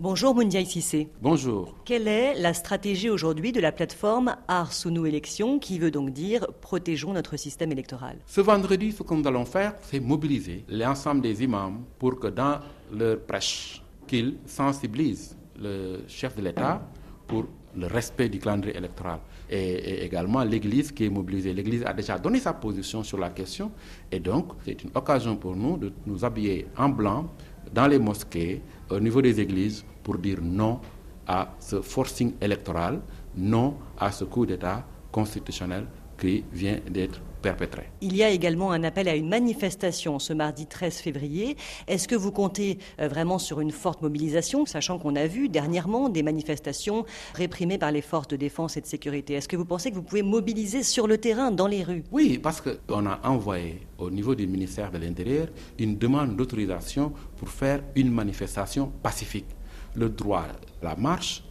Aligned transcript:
Bonjour 0.00 0.32
Moundiaï 0.32 0.64
Sissé. 0.64 1.08
Bonjour. 1.20 1.74
Quelle 1.84 2.06
est 2.06 2.34
la 2.34 2.54
stratégie 2.54 3.10
aujourd'hui 3.10 3.50
de 3.50 3.58
la 3.58 3.72
plateforme 3.72 4.36
Ars 4.46 4.72
Sous 4.72 5.04
Élections, 5.04 5.58
qui 5.58 5.80
veut 5.80 5.90
donc 5.90 6.10
dire 6.10 6.46
protégeons 6.60 7.12
notre 7.12 7.36
système 7.36 7.72
électoral? 7.72 8.16
Ce 8.24 8.40
vendredi, 8.40 8.92
ce 8.92 9.02
que 9.02 9.12
nous 9.12 9.26
allons 9.26 9.44
faire, 9.44 9.74
c'est 9.82 9.98
mobiliser 9.98 10.64
l'ensemble 10.68 11.22
des 11.22 11.42
imams 11.42 11.82
pour 11.98 12.20
que 12.20 12.28
dans 12.28 12.60
leur 12.92 13.18
prêche, 13.22 13.82
qu'ils 14.06 14.36
sensibilisent 14.46 15.36
le 15.58 16.04
chef 16.06 16.36
de 16.36 16.42
l'État 16.42 16.80
pour 17.28 17.44
le 17.76 17.86
respect 17.86 18.28
du 18.28 18.38
calendrier 18.38 18.76
électoral 18.76 19.20
et, 19.48 20.04
également 20.04 20.42
l'Église 20.42 20.90
qui 20.90 21.04
est 21.04 21.10
mobilisée. 21.10 21.52
L'Église 21.52 21.84
a 21.84 21.92
déjà 21.92 22.18
donné 22.18 22.40
sa 22.40 22.54
position 22.54 23.04
sur 23.04 23.18
la 23.18 23.30
question 23.30 23.70
et 24.10 24.18
donc 24.18 24.52
c'est 24.64 24.82
une 24.82 24.90
occasion 24.94 25.36
pour 25.36 25.54
nous 25.54 25.76
de 25.76 25.92
nous 26.06 26.24
habiller 26.24 26.66
en 26.76 26.88
blanc 26.88 27.30
dans 27.72 27.86
les 27.86 27.98
mosquées, 27.98 28.62
au 28.90 28.98
niveau 28.98 29.20
des 29.20 29.38
églises, 29.38 29.84
pour 30.02 30.16
dire 30.18 30.38
non 30.42 30.80
à 31.26 31.54
ce 31.60 31.82
forcing 31.82 32.32
électoral, 32.40 33.00
non 33.36 33.76
à 33.98 34.10
ce 34.10 34.24
coup 34.24 34.46
d'État 34.46 34.86
constitutionnel 35.12 35.86
qui 36.18 36.44
vient 36.52 36.78
d'être 36.90 37.20
perpétré. 37.38 37.84
Il 38.00 38.16
y 38.16 38.22
a 38.22 38.30
également 38.30 38.72
un 38.72 38.84
appel 38.84 39.08
à 39.08 39.14
une 39.14 39.28
manifestation 39.28 40.18
ce 40.18 40.32
mardi 40.32 40.66
13 40.66 40.96
février. 40.96 41.56
Est-ce 41.86 42.08
que 42.08 42.14
vous 42.14 42.32
comptez 42.32 42.78
euh, 43.00 43.08
vraiment 43.08 43.38
sur 43.38 43.60
une 43.60 43.70
forte 43.70 44.02
mobilisation, 44.02 44.66
sachant 44.66 44.98
qu'on 44.98 45.16
a 45.16 45.26
vu 45.26 45.48
dernièrement 45.48 46.08
des 46.08 46.22
manifestations 46.22 47.04
réprimées 47.34 47.78
par 47.78 47.92
les 47.92 48.02
forces 48.02 48.28
de 48.28 48.36
défense 48.36 48.76
et 48.76 48.80
de 48.80 48.86
sécurité? 48.86 49.34
Est-ce 49.34 49.48
que 49.48 49.56
vous 49.56 49.64
pensez 49.64 49.90
que 49.90 49.96
vous 49.96 50.02
pouvez 50.02 50.22
mobiliser 50.22 50.82
sur 50.82 51.06
le 51.06 51.18
terrain, 51.18 51.50
dans 51.50 51.66
les 51.66 51.82
rues? 51.82 52.04
Oui, 52.10 52.38
parce 52.38 52.60
qu'on 52.60 53.06
a 53.06 53.20
envoyé 53.24 53.80
au 53.98 54.10
niveau 54.10 54.34
du 54.34 54.46
ministère 54.46 54.90
de 54.90 54.98
l'Intérieur 54.98 55.48
une 55.78 55.96
demande 55.98 56.36
d'autorisation 56.36 57.12
pour 57.36 57.48
faire 57.48 57.82
une 57.94 58.10
manifestation 58.10 58.92
pacifique. 59.02 59.46
Le 59.94 60.08
droit 60.08 60.46
à 60.82 60.84
la 60.84 60.96
marche, 60.96 61.42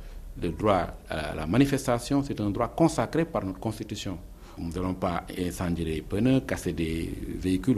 le 0.42 0.50
droit 0.50 0.88
à 1.10 1.36
la 1.36 1.48
manifestation, 1.48 2.24
c'est 2.24 2.40
un 2.40 2.50
droit 2.50 2.68
consacré 2.68 3.26
par 3.26 3.44
notre 3.44 3.60
Constitution. 3.60 4.18
Nous 4.58 4.72
n'allons 4.72 4.96
pas 4.96 5.24
incendier 5.38 5.86
des 5.86 6.02
pneus, 6.02 6.42
casser 6.42 6.74
des 6.74 7.14
véhicules. 7.40 7.78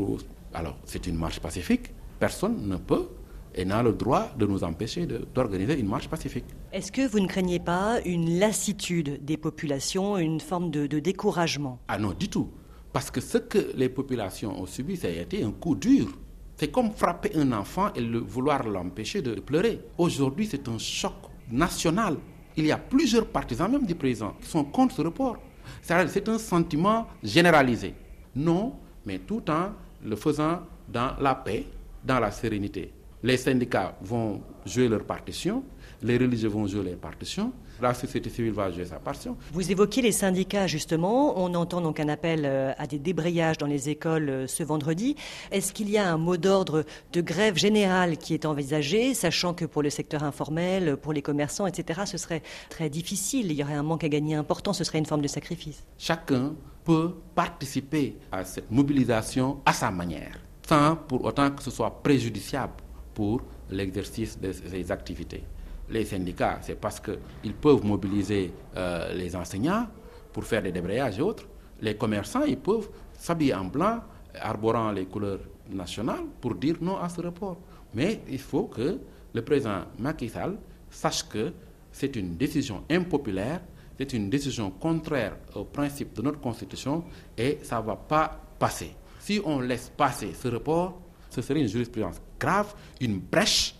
Alors, 0.53 0.77
c'est 0.85 1.05
une 1.07 1.15
marche 1.15 1.39
pacifique. 1.39 1.91
Personne 2.19 2.67
ne 2.67 2.77
peut 2.77 3.07
et 3.55 3.65
n'a 3.65 3.83
le 3.83 3.93
droit 3.93 4.29
de 4.37 4.45
nous 4.45 4.63
empêcher 4.63 5.05
d'organiser 5.05 5.79
une 5.79 5.87
marche 5.87 6.07
pacifique. 6.07 6.45
Est-ce 6.71 6.91
que 6.91 7.07
vous 7.07 7.19
ne 7.19 7.27
craignez 7.27 7.59
pas 7.59 7.99
une 8.05 8.39
lassitude 8.39 9.23
des 9.25 9.37
populations, 9.37 10.17
une 10.17 10.39
forme 10.39 10.71
de, 10.71 10.99
découragement? 10.99 11.79
Ah 11.87 11.97
non, 11.97 12.13
du 12.17 12.29
tout. 12.29 12.49
Parce 12.93 13.11
que 13.11 13.21
ce 13.21 13.37
que 13.37 13.71
les 13.75 13.89
populations 13.89 14.59
ont 14.59 14.65
subi, 14.65 14.97
ça 14.97 15.07
a 15.07 15.11
été 15.11 15.43
un 15.43 15.51
coup 15.51 15.75
dur. 15.75 16.07
C'est 16.55 16.71
comme 16.71 16.91
frapper 16.91 17.31
un 17.35 17.51
enfant 17.51 17.93
et 17.95 18.01
le, 18.01 18.19
vouloir 18.19 18.67
l'empêcher 18.67 19.21
de 19.21 19.35
pleurer. 19.39 19.79
Aujourd'hui, 19.97 20.47
c'est 20.49 20.67
un 20.67 20.77
choc 20.77 21.13
national. 21.51 22.17
Il 22.57 22.65
y 22.65 22.71
a 22.71 22.77
plusieurs 22.77 23.27
partisans, 23.27 23.71
même 23.71 23.85
du 23.85 23.95
président, 23.95 24.33
qui 24.41 24.49
sont 24.49 24.65
contre 24.65 24.95
ce 24.95 25.01
report. 25.01 25.37
C'est 25.81 26.27
un 26.29 26.37
sentiment 26.37 27.07
généralisé. 27.23 27.93
Non, 28.35 28.73
mais 29.05 29.19
tout 29.19 29.49
en 29.49 29.71
le 30.03 30.15
faisant 30.15 30.61
dans 30.87 31.15
la 31.19 31.35
paix, 31.35 31.65
dans 32.03 32.19
la 32.19 32.31
sérénité. 32.31 32.91
Les 33.21 33.35
syndicats 33.35 33.97
vont 34.01 34.41
jouer 34.65 34.87
leur 34.87 35.03
partition, 35.03 35.63
les 36.01 36.17
religieux 36.17 36.47
vont 36.47 36.65
jouer 36.67 36.83
leur 36.83 36.97
partition, 36.97 37.51
la 37.81 37.93
société 37.93 38.29
civile 38.29 38.53
va 38.53 38.71
jouer 38.71 38.85
sa 38.85 38.97
partition. 38.97 39.35
Vous 39.51 39.69
évoquez 39.69 40.01
les 40.01 40.13
syndicats 40.13 40.67
justement, 40.67 41.37
on 41.37 41.53
entend 41.53 41.81
donc 41.81 41.99
un 41.99 42.07
appel 42.07 42.43
euh, 42.45 42.71
à 42.77 42.87
des 42.87 42.97
débrayages 42.97 43.57
dans 43.57 43.67
les 43.67 43.89
écoles 43.89 44.29
euh, 44.29 44.47
ce 44.47 44.63
vendredi. 44.63 45.17
Est-ce 45.51 45.73
qu'il 45.73 45.89
y 45.89 45.97
a 45.97 46.09
un 46.09 46.17
mot 46.17 46.37
d'ordre 46.37 46.85
de 47.11 47.19
grève 47.19 47.57
générale 47.57 48.17
qui 48.17 48.33
est 48.33 48.45
envisagé, 48.45 49.13
sachant 49.13 49.53
que 49.53 49.65
pour 49.65 49.81
le 49.81 49.89
secteur 49.89 50.23
informel, 50.23 50.95
pour 50.95 51.11
les 51.11 51.21
commerçants, 51.21 51.67
etc., 51.67 52.01
ce 52.05 52.17
serait 52.17 52.41
très 52.69 52.89
difficile, 52.89 53.51
il 53.51 53.57
y 53.57 53.63
aurait 53.63 53.73
un 53.73 53.83
manque 53.83 54.05
à 54.05 54.09
gagner 54.09 54.35
important, 54.35 54.71
ce 54.71 54.85
serait 54.85 54.99
une 54.99 55.05
forme 55.05 55.21
de 55.21 55.27
sacrifice? 55.27 55.83
Chacun 55.97 56.53
peut 56.85 57.15
participer 57.35 58.15
à 58.31 58.45
cette 58.45 58.71
mobilisation 58.71 59.59
à 59.65 59.73
sa 59.73 59.91
manière, 59.91 60.39
sans 60.67 60.95
pour 60.95 61.25
autant 61.25 61.51
que 61.51 61.61
ce 61.61 61.71
soit 61.71 62.01
préjudiciable 62.01 62.73
pour 63.13 63.41
l'exercice 63.69 64.39
de 64.39 64.51
ces 64.51 64.91
activités. 64.91 65.43
Les 65.89 66.05
syndicats, 66.05 66.59
c'est 66.61 66.79
parce 66.79 66.99
qu'ils 66.99 67.53
peuvent 67.53 67.83
mobiliser 67.83 68.51
euh, 68.77 69.13
les 69.13 69.35
enseignants 69.35 69.87
pour 70.31 70.43
faire 70.43 70.61
des 70.61 70.71
débrayages 70.71 71.17
et 71.19 71.21
autres. 71.21 71.47
Les 71.81 71.95
commerçants, 71.95 72.43
ils 72.43 72.57
peuvent 72.57 72.89
s'habiller 73.17 73.55
en 73.55 73.65
blanc, 73.65 73.99
arborant 74.39 74.91
les 74.91 75.05
couleurs 75.05 75.39
nationales, 75.71 76.25
pour 76.39 76.55
dire 76.55 76.75
non 76.81 76.97
à 76.97 77.09
ce 77.09 77.21
report. 77.21 77.57
Mais 77.93 78.21
il 78.29 78.39
faut 78.39 78.63
que 78.65 78.99
le 79.33 79.41
président 79.41 79.81
Macky 79.97 80.29
Sall 80.29 80.57
sache 80.89 81.27
que 81.27 81.51
c'est 81.91 82.15
une 82.15 82.35
décision 82.35 82.83
impopulaire, 82.89 83.61
c'est 83.97 84.13
une 84.13 84.29
décision 84.29 84.71
contraire 84.71 85.37
au 85.55 85.65
principe 85.65 86.13
de 86.13 86.21
notre 86.21 86.39
Constitution 86.39 87.03
et 87.37 87.59
ça 87.63 87.81
ne 87.81 87.85
va 87.85 87.95
pas 87.95 88.39
passer. 88.57 88.95
Si 89.19 89.41
on 89.43 89.59
laisse 89.59 89.91
passer 89.95 90.33
ce 90.33 90.47
report, 90.47 90.99
ce 91.29 91.41
serait 91.41 91.61
une 91.61 91.67
jurisprudence 91.67 92.21
grave, 92.39 92.73
une 93.01 93.19
brèche, 93.19 93.75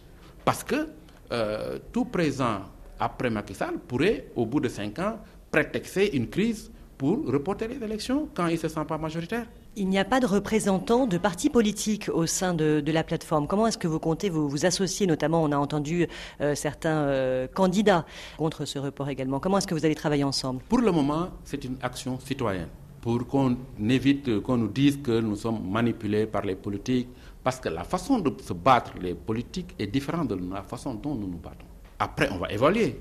parce 0.46 0.64
que 0.64 0.88
euh, 1.32 1.80
tout 1.92 2.06
présent 2.06 2.62
après 3.00 3.30
Macky 3.30 3.54
Sall 3.54 3.78
pourrait, 3.88 4.28
au 4.36 4.46
bout 4.46 4.60
de 4.60 4.68
cinq 4.70 5.00
ans, 5.00 5.20
prétexter 5.52 6.16
une 6.16 6.28
crise 6.30 6.72
pour 6.98 7.26
reporter 7.32 7.68
les 7.68 7.82
élections 7.84 8.28
quand 8.34 8.48
il 8.48 8.54
ne 8.54 8.58
se 8.60 8.68
sent 8.68 8.86
pas 8.88 8.98
majoritaire. 8.98 9.46
Il 9.78 9.88
n'y 9.88 9.98
a 10.00 10.04
pas 10.04 10.20
de 10.20 10.26
représentants 10.26 11.08
de 11.08 11.18
partis 11.18 11.50
politiques 11.50 12.10
au 12.14 12.26
sein 12.26 12.54
de, 12.54 12.84
la 12.86 13.04
plateforme. 13.04 13.48
Comment 13.48 13.68
est-ce 13.68 13.78
que 13.78 13.88
vous 13.88 14.00
comptez 14.00 14.30
vous, 14.30 14.50
vous 14.50 14.66
associer 14.66 15.08
Notamment, 15.08 15.42
on 15.42 15.52
a 15.54 15.58
entendu 15.58 16.08
euh, 16.42 16.56
certains 16.56 17.04
euh, 17.04 17.48
candidats 17.48 18.06
contre 18.38 18.66
ce 18.66 18.80
report 18.80 19.08
également. 19.10 19.40
Comment 19.40 19.60
est-ce 19.60 19.68
que 19.68 19.76
vous 19.76 19.86
allez 19.86 19.96
travailler 19.96 20.26
ensemble? 20.26 20.62
Pour 20.68 20.80
le 20.80 20.92
moment, 20.92 21.30
c'est 21.46 21.64
une 21.64 21.78
action 21.82 22.20
citoyenne 22.20 22.68
pour 23.02 23.26
qu'on 23.28 23.58
évite 23.88 24.42
qu'on 24.42 24.58
nous 24.58 24.68
dise 24.68 25.00
que 25.02 25.20
nous 25.20 25.36
sommes 25.36 25.70
manipulés 25.70 26.26
par 26.26 26.44
les 26.44 26.56
politiques, 26.56 27.08
parce 27.44 27.60
que 27.60 27.70
la 27.70 27.84
façon 27.84 28.20
de 28.20 28.34
se 28.42 28.54
battre 28.54 28.94
les 29.02 29.14
politiques 29.14 29.74
est 29.80 29.88
différente 29.88 30.28
de 30.28 30.36
la 30.54 30.64
façon 30.64 30.94
dont 30.94 31.16
nous 31.16 31.28
nous 31.28 31.38
battons. 31.38 31.66
Après, 31.98 32.30
on 32.32 32.38
va 32.38 32.52
évaluer. 32.52 33.00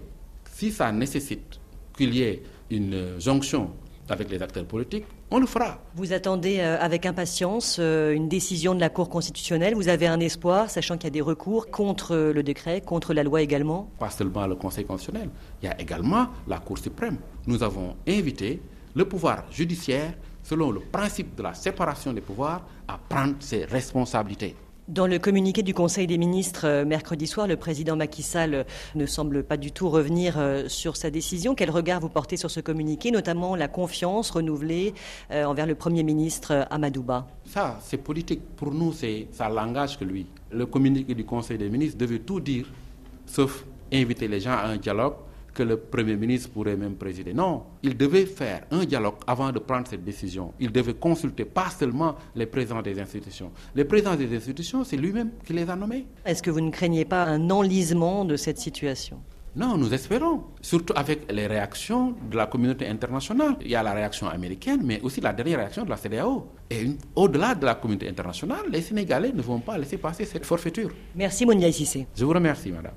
Si 0.53 0.71
ça 0.71 0.91
nécessite 0.93 1.61
qu'il 1.97 2.15
y 2.15 2.23
ait 2.23 2.43
une 2.71 3.19
jonction 3.19 3.71
avec 4.09 4.31
les 4.31 4.41
acteurs 4.43 4.65
politiques, 4.65 5.05
on 5.31 5.39
le 5.39 5.47
fera. 5.47 5.79
Vous 5.95 6.13
attendez 6.15 6.61
euh, 6.61 6.79
avec 6.81 7.05
impatience 7.05 7.77
euh, 7.79 8.13
une 8.15 8.29
décision 8.29 8.75
de 8.75 8.81
la 8.81 8.89
Cour 8.89 9.11
constitutionnelle. 9.11 9.75
Vous 9.75 9.89
avez 9.89 10.07
un 10.07 10.21
espoir, 10.21 10.71
sachant 10.71 10.97
qu'il 10.97 11.05
y 11.05 11.09
a 11.09 11.11
des 11.11 11.21
recours 11.21 11.71
contre 11.71 12.17
le 12.17 12.43
décret, 12.43 12.81
contre 12.81 13.13
la 13.13 13.23
loi 13.23 13.43
également? 13.43 13.91
Pas 13.99 14.09
seulement 14.11 14.47
le 14.47 14.55
Conseil 14.55 14.87
constitutionnel, 14.87 15.29
il 15.63 15.67
y 15.67 15.69
a 15.69 15.79
également 15.79 16.29
la 16.47 16.59
Cour 16.59 16.79
suprême. 16.79 17.19
Nous 17.47 17.63
avons 17.63 17.97
invité 18.09 18.63
le 18.95 19.05
pouvoir 19.07 19.45
judiciaire, 19.51 20.15
selon 20.43 20.71
le 20.71 20.81
principe 20.81 21.35
de 21.37 21.43
la 21.43 21.55
séparation 21.55 22.13
des 22.13 22.21
pouvoirs, 22.21 22.63
à 22.87 22.99
prendre 22.99 23.35
ses 23.41 23.65
responsabilités. 23.65 24.55
Dans 24.89 25.07
le 25.07 25.19
communiqué 25.19 25.63
du 25.63 25.75
Conseil 25.75 26.07
des 26.07 26.17
ministres 26.17 26.67
euh, 26.67 26.85
mercredi 26.87 27.27
soir, 27.27 27.47
le 27.47 27.57
président 27.57 27.95
Macky 27.95 28.23
Sall 28.23 28.55
euh, 28.55 28.65
ne 28.95 29.05
semble 29.05 29.45
pas 29.45 29.59
du 29.59 29.71
tout 29.71 29.91
revenir 29.91 30.37
euh, 30.39 30.67
sur 30.67 30.97
sa 30.97 31.11
décision. 31.11 31.55
Quel 31.55 31.71
regard 31.71 32.01
vous 32.01 32.09
portez 32.09 32.39
sur 32.39 32.51
ce 32.51 32.61
communiqué, 32.61 33.11
notamment 33.11 33.55
la 33.55 33.69
confiance 33.69 34.31
renouvelée 34.31 34.95
envers 35.31 35.67
le 35.67 35.75
Premier 35.75 36.03
ministre 36.05 36.67
Amadouba? 36.71 37.27
Ça, 37.45 37.79
c'est 37.83 37.99
politique. 37.99 38.41
Pour 38.57 38.73
nous, 38.73 38.95
c'est 38.95 39.29
ça 39.31 39.51
langage 39.51 39.99
que 39.99 40.05
lui. 40.07 40.25
Le 40.51 40.65
communiqué 40.65 41.15
du 41.15 41.27
Conseil 41.27 41.59
des 41.59 41.69
ministres 41.69 41.99
devait 41.99 42.21
tout 42.21 42.41
dire, 42.41 42.65
sauf 43.27 43.67
inviter 43.93 44.27
les 44.27 44.41
gens 44.41 44.53
à 44.53 44.69
un 44.69 44.79
dialogue 44.79 45.17
que 45.59 45.65
le 45.65 45.77
Premier 45.77 46.15
ministre 46.15 46.51
pourrait 46.51 46.77
même 46.77 46.95
présider. 46.95 47.35
Non, 47.35 47.65
il 47.83 47.97
devait 47.97 48.27
faire 48.27 48.61
un 48.71 48.85
dialogue 48.85 49.17
avant 49.27 49.51
de 49.51 49.59
prendre 49.59 49.89
cette 49.89 50.05
décision. 50.05 50.53
Il 50.61 50.71
devait 50.71 50.95
consulter 50.95 51.45
pas 51.45 51.69
seulement 51.71 52.15
les 52.37 52.47
présidents 52.47 52.81
des 52.81 53.01
institutions. 53.01 53.51
Les 53.75 53.85
présidents 53.85 54.15
des 54.15 54.37
institutions, 54.37 54.85
c'est 54.85 54.97
lui-même 54.97 55.31
qui 55.45 55.53
les 55.55 55.69
a 55.69 55.75
nommés. 55.75 56.07
Est-ce 56.25 56.45
que 56.45 56.51
vous 56.53 56.61
ne 56.61 56.71
craignez 56.71 57.05
pas 57.05 57.25
un 57.25 57.51
enlisement 57.51 58.25
de 58.25 58.37
cette 58.37 58.59
situation? 58.59 59.19
Non, 59.57 59.77
nous 59.77 59.93
espérons, 59.93 60.45
surtout 60.61 60.93
avec 60.95 61.33
les 61.33 61.49
réactions 61.49 62.15
de 62.31 62.37
la 62.37 62.47
communauté 62.47 62.87
internationale. 62.87 63.57
Il 63.63 63.69
y 63.73 63.75
a 63.75 63.83
la 63.83 63.95
réaction 63.95 64.29
américaine, 64.29 64.83
mais 64.85 65.01
aussi 65.01 65.21
la 65.21 65.33
dernière 65.33 65.59
réaction 65.59 65.85
de 65.85 65.91
la 65.91 65.97
CDAO. 65.97 66.47
Et 66.71 66.87
au-delà 67.17 67.57
de 67.57 67.65
la 67.67 67.75
communauté 67.75 68.09
internationale, 68.09 68.67
les 68.71 68.83
Sénégalais 68.83 69.33
ne 69.33 69.43
vont 69.43 69.59
pas 69.59 69.77
laisser 69.77 69.99
passer 69.99 70.25
cette 70.25 70.47
forfaiture. 70.47 70.91
Merci 71.17 71.45
Monia 71.45 71.73
Sissé. 71.73 72.07
Je 72.15 72.25
vous 72.25 72.33
remercie, 72.33 72.71
madame. 72.71 72.93